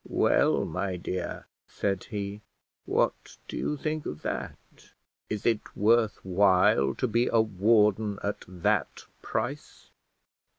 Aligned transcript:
"Well, 0.09 0.65
my 0.65 0.97
dear," 0.97 1.45
said 1.67 2.05
he, 2.05 2.41
"what 2.87 3.37
do 3.47 3.55
you 3.55 3.77
think 3.77 4.07
of 4.07 4.23
that; 4.23 4.57
is 5.29 5.45
it 5.45 5.59
worth 5.77 6.17
while 6.25 6.95
to 6.95 7.07
be 7.07 7.27
a 7.31 7.39
warden 7.39 8.17
at 8.23 8.43
that 8.47 9.03
price?" 9.21 9.91